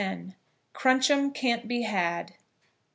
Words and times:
CRUNCH'EM 0.73 1.29
CAN'T 1.29 1.67
BE 1.67 1.83
HAD. 1.83 2.33